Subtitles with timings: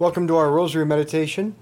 [0.00, 1.56] Welcome to our Rosary Meditation.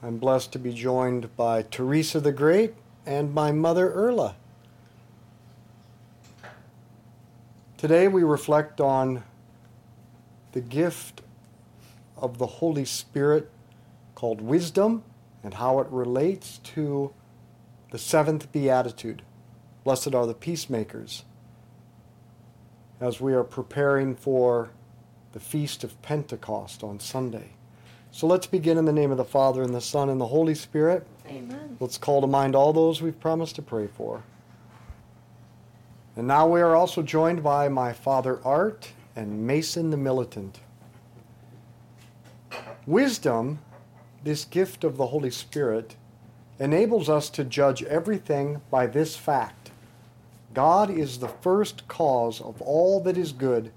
[0.00, 2.72] I'm blessed to be joined by Teresa the Great
[3.04, 4.36] and my mother Erla.
[7.76, 9.24] Today we reflect on
[10.52, 11.22] the gift
[12.16, 13.50] of the Holy Spirit
[14.14, 15.02] called wisdom
[15.42, 17.12] and how it relates to
[17.90, 19.22] the seventh beatitude.
[19.82, 21.24] Blessed are the peacemakers.
[23.00, 24.70] As we are preparing for
[25.32, 27.50] the feast of Pentecost on Sunday.
[28.14, 30.54] So let's begin in the name of the Father, and the Son, and the Holy
[30.54, 31.04] Spirit.
[31.26, 31.76] Amen.
[31.80, 34.22] Let's call to mind all those we've promised to pray for.
[36.14, 40.60] And now we are also joined by my father Art and Mason the Militant.
[42.86, 43.58] Wisdom,
[44.22, 45.96] this gift of the Holy Spirit,
[46.60, 49.72] enables us to judge everything by this fact
[50.54, 53.72] God is the first cause of all that is good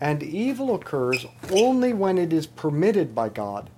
[0.00, 3.70] and evil occurs only when it is permitted by God,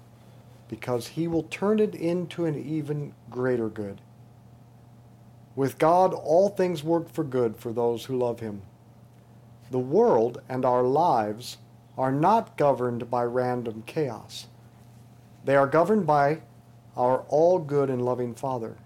[0.68, 4.00] because he will turn it into an even greater good.
[5.54, 8.62] With God, all things work for good for those who love him.
[9.70, 11.58] The world and our lives
[11.96, 14.46] are not governed by random chaos.
[15.44, 16.42] They are governed by
[16.96, 18.76] our all good and loving Father.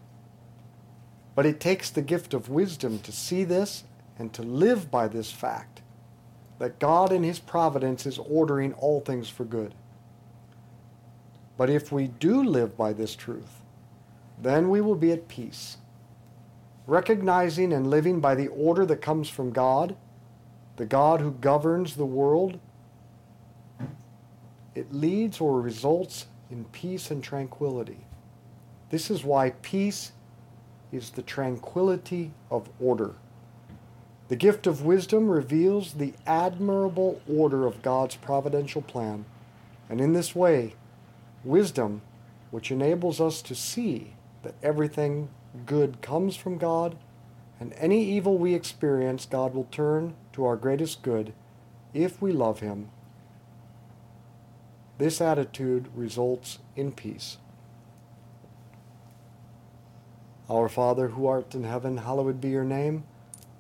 [1.34, 3.84] But it takes the gift of wisdom to see this
[4.18, 5.82] and to live by this fact
[6.62, 9.74] that God in His providence is ordering all things for good.
[11.56, 13.62] But if we do live by this truth,
[14.40, 15.78] then we will be at peace,
[16.86, 19.96] recognizing and living by the order that comes from God,
[20.76, 22.60] the God who governs the world.
[24.76, 28.06] It leads or results in peace and tranquility.
[28.90, 30.12] This is why peace
[30.92, 33.16] is the tranquility of order.
[34.32, 39.26] The gift of wisdom reveals the admirable order of God's providential plan,
[39.90, 40.72] and in this way,
[41.44, 42.00] wisdom,
[42.50, 45.28] which enables us to see that everything
[45.66, 46.96] good comes from God,
[47.60, 51.34] and any evil we experience, God will turn to our greatest good
[51.92, 52.88] if we love Him.
[54.96, 57.36] This attitude results in peace.
[60.48, 63.04] Our Father who art in heaven, hallowed be your name.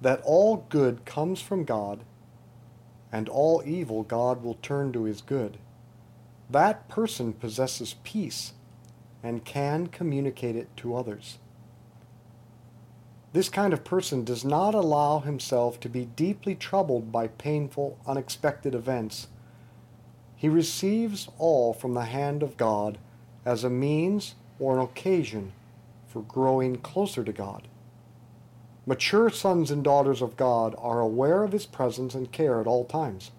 [0.00, 2.00] that all good comes from God
[3.12, 5.58] and all evil God will turn to his good,
[6.50, 8.52] that person possesses peace
[9.22, 11.38] and can communicate it to others.
[13.32, 18.74] This kind of person does not allow himself to be deeply troubled by painful, unexpected
[18.74, 19.28] events.
[20.36, 22.98] He receives all from the hand of God
[23.44, 25.52] as a means or an occasion
[26.06, 27.68] for growing closer to God.
[28.88, 32.84] Mature sons and daughters of God are aware of His presence and care at all
[32.84, 33.32] times.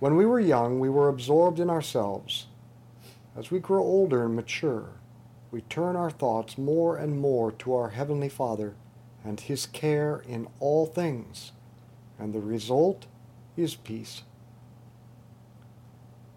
[0.00, 2.46] When we were young, we were absorbed in ourselves.
[3.36, 4.88] As we grow older and mature,
[5.52, 8.74] we turn our thoughts more and more to our Heavenly Father
[9.24, 11.52] and His care in all things,
[12.18, 13.06] and the result
[13.56, 14.22] is peace.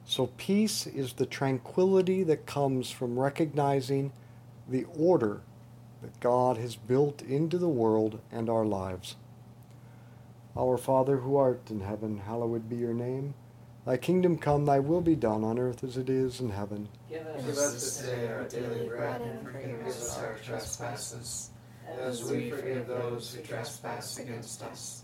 [0.06, 4.12] So, peace is the tranquility that comes from recognizing
[4.70, 5.42] the order
[6.04, 9.16] that God has built into the world and our lives.
[10.56, 13.34] Our Father who art in heaven, hallowed be your name.
[13.86, 16.90] Thy kingdom come, thy will be done on earth as it is in heaven.
[17.10, 21.50] Give us this day our daily bread, and forgive us our trespasses,
[22.00, 25.04] as we forgive those who trespass against us.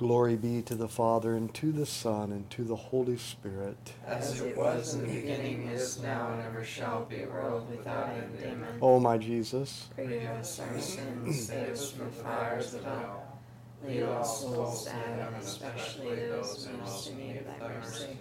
[0.00, 3.92] Glory be to the Father, and to the Son, and to the Holy Spirit.
[4.06, 8.32] As it was in the beginning, is now, and ever shall be, world without end.
[8.42, 8.78] Amen.
[8.80, 13.38] O my Jesus, Forgive us our sins, Save us from the fires of hell.
[13.86, 18.16] lead all souls to heaven, especially those most in need of thy mercy.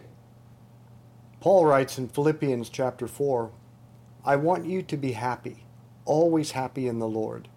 [1.39, 3.51] Paul writes in Philippians chapter 4
[4.25, 5.63] I want you to be happy,
[6.03, 7.48] always happy in the Lord.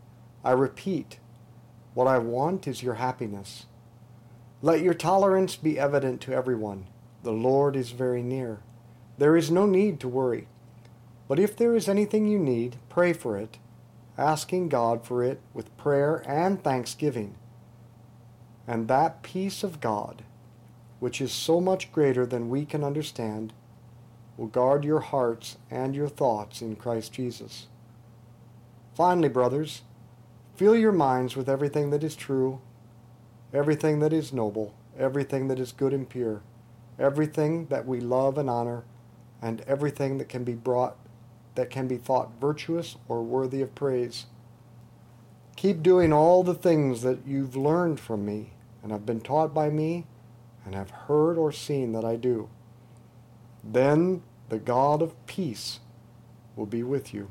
[0.44, 1.18] I repeat,
[1.94, 3.66] what I want is your happiness.
[4.64, 6.86] Let your tolerance be evident to everyone.
[7.24, 8.60] The Lord is very near.
[9.18, 10.46] There is no need to worry.
[11.26, 13.58] But if there is anything you need, pray for it,
[14.16, 17.34] asking God for it with prayer and thanksgiving.
[18.64, 20.22] And that peace of God,
[21.00, 23.52] which is so much greater than we can understand,
[24.36, 27.66] will guard your hearts and your thoughts in Christ Jesus.
[28.94, 29.82] Finally, brothers,
[30.54, 32.60] fill your minds with everything that is true,
[33.52, 36.42] everything that is noble, everything that is good and pure,
[36.98, 38.84] everything that we love and honor,
[39.40, 40.96] and everything that can be brought
[41.54, 44.26] that can be thought virtuous or worthy of praise.
[45.56, 49.68] Keep doing all the things that you've learned from me and have been taught by
[49.68, 50.06] me
[50.64, 52.48] and have heard or seen that I do.
[53.62, 55.80] Then the God of peace
[56.56, 57.30] will be with you.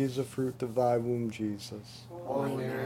[0.00, 2.04] is the fruit of thy womb, Jesus.
[2.24, 2.85] Holy Mary,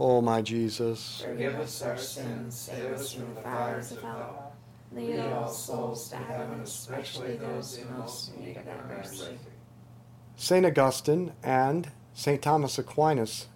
[0.00, 4.54] O my Jesus, forgive us our sins, save us from the fires of hell.
[4.92, 9.38] Lead all souls to heaven, especially those who most need of thy mercy.
[10.36, 10.64] St.
[10.64, 12.40] Augustine and St.
[12.40, 13.48] Thomas Aquinas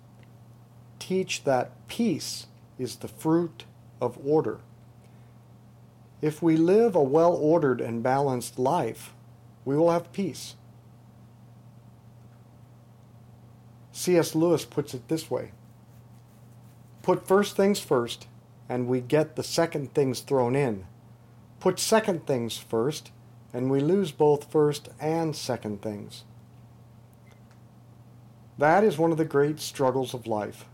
[0.99, 2.47] teach that peace
[2.79, 3.65] is the fruit
[3.99, 4.61] of order.
[6.21, 9.15] If we live a well ordered and balanced life,
[9.65, 10.57] we will have peace.
[13.93, 14.35] C.S.
[14.35, 15.53] Lewis puts it this way
[17.05, 18.29] Put first things first,
[18.67, 20.87] and we get the second things thrown in.
[21.61, 23.13] Put second things first,
[23.53, 26.25] and we lose both first and second things.
[28.57, 30.65] That is one of the great struggles of life.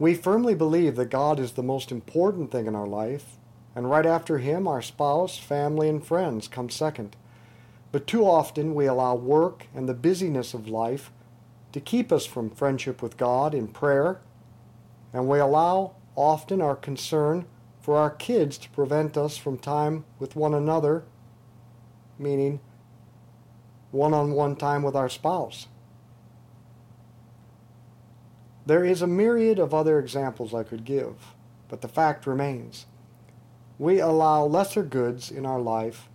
[0.00, 3.36] We firmly believe that God is the most important thing in our life,
[3.76, 7.14] and right after Him, our spouse, family, and friends come second.
[7.92, 11.12] But too often we allow work and the busyness of life
[11.74, 14.20] to keep us from friendship with God in prayer,
[15.12, 17.46] and we allow often our concern
[17.80, 21.02] for our kids to prevent us from time with one another,
[22.16, 22.60] meaning
[23.90, 25.66] one on one time with our spouse.
[28.64, 31.34] There is a myriad of other examples I could give,
[31.68, 32.86] but the fact remains.
[33.80, 36.08] We allow lesser goods in our life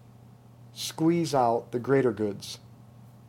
[0.71, 2.59] squeeze out the greater goods.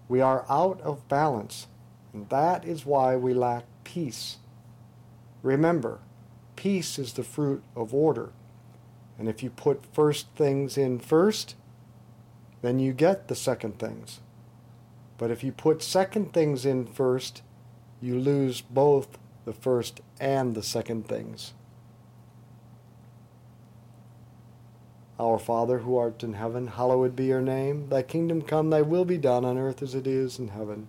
[0.09, 1.67] We are out of balance,
[2.15, 4.39] that is why we lack peace.
[5.43, 6.01] Remember,
[6.57, 8.31] peace is the fruit of order.
[9.19, 11.55] And if you put first things in first,
[12.63, 14.21] then you get the second things.
[15.19, 17.43] But if you put second things in first,
[18.01, 21.53] you lose both the first and the second things.
[25.19, 27.91] Our Father who art in heaven, hallowed be your name.
[27.91, 30.89] Thy kingdom come, thy will be done on earth as it is in heaven.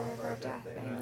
[0.00, 0.66] of our death.
[0.78, 1.01] Amen.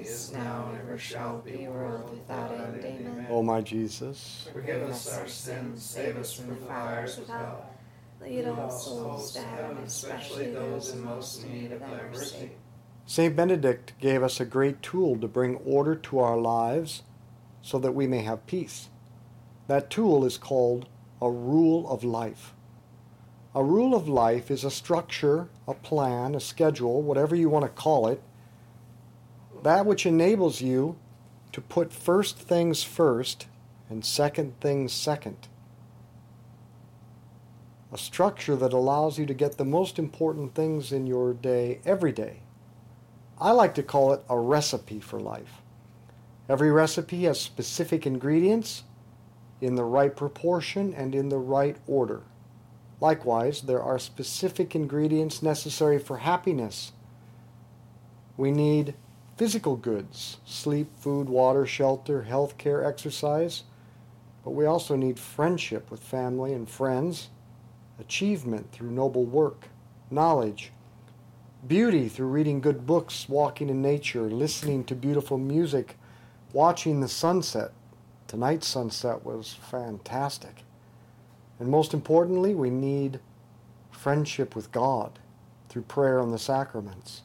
[0.00, 2.84] is now, and ever shall be, world without end.
[2.84, 3.26] Amen.
[3.30, 7.70] O my Jesus, Forgive us our sins, save us from the fires of hell.
[8.20, 12.52] Lead all souls to heaven, especially those in most need of thy mercy.
[13.06, 13.34] St.
[13.34, 17.02] Benedict gave us a great tool to bring order to our lives
[17.60, 18.88] so that we may have peace.
[19.66, 20.88] That tool is called
[21.20, 22.54] a rule of life.
[23.54, 27.68] A rule of life is a structure, a plan, a schedule, whatever you want to
[27.68, 28.22] call it,
[29.62, 30.96] that which enables you
[31.52, 33.46] to put first things first
[33.88, 35.48] and second things second.
[37.92, 42.12] A structure that allows you to get the most important things in your day every
[42.12, 42.40] day.
[43.38, 45.60] I like to call it a recipe for life.
[46.48, 48.84] Every recipe has specific ingredients
[49.60, 52.22] in the right proportion and in the right order.
[53.00, 56.92] Likewise, there are specific ingredients necessary for happiness.
[58.36, 58.94] We need
[59.42, 63.64] physical goods sleep, food, water, shelter, health care, exercise.
[64.44, 67.28] But we also need friendship with family and friends,
[67.98, 69.66] achievement through noble work,
[70.12, 70.70] knowledge,
[71.66, 75.98] beauty through reading good books, walking in nature, listening to beautiful music,
[76.52, 77.72] watching the sunset.
[78.28, 80.62] Tonight's sunset was fantastic.
[81.58, 83.18] And most importantly, we need
[83.90, 85.18] friendship with God
[85.68, 87.22] through prayer and the sacraments.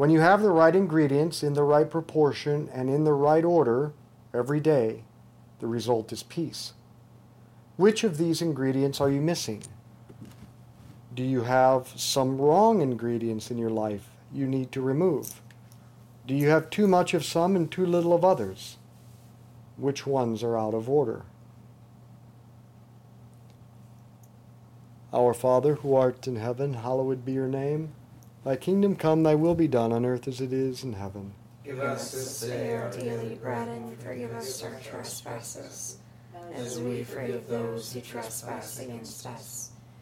[0.00, 3.92] When you have the right ingredients in the right proportion and in the right order
[4.32, 5.02] every day,
[5.58, 6.72] the result is peace.
[7.76, 9.62] Which of these ingredients are you missing?
[11.14, 15.42] Do you have some wrong ingredients in your life you need to remove?
[16.26, 18.78] Do you have too much of some and too little of others?
[19.76, 21.24] Which ones are out of order?
[25.12, 27.92] Our Father, who art in heaven, hallowed be your name.
[28.44, 31.34] Thy kingdom come, thy will be done on earth as it is in heaven.
[31.62, 35.98] Give us this day our daily bread, and forgive us our trespasses,
[36.54, 39.69] as we forgive those who trespass against us.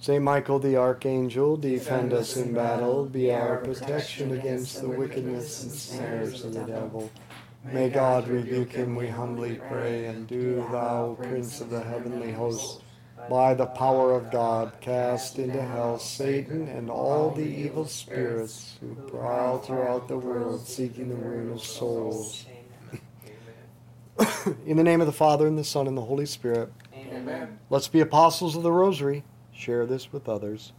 [0.00, 5.72] Saint Michael the Archangel, defend us in battle, be our protection against the wickedness and
[5.72, 7.10] snares of the devil.
[7.64, 12.82] May God rebuke him, we humbly pray, and do thou, Prince of the heavenly host,
[13.30, 18.94] by the power of God, cast into hell Satan and all the evil spirits who
[19.08, 22.44] prowl throughout the world seeking the ruin of souls.
[24.66, 27.58] In the name of the Father, and the Son, and the Holy Spirit, Amen.
[27.70, 29.24] let's be apostles of the Rosary.
[29.54, 30.72] Share this with others.